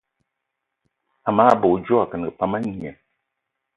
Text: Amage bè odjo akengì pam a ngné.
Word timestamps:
Amage 1.29 1.55
bè 1.61 1.67
odjo 1.75 1.95
akengì 2.03 2.29
pam 2.37 2.51
a 2.57 2.59
ngné. 2.59 2.91